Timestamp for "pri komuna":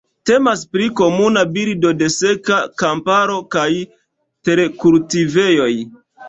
0.75-1.43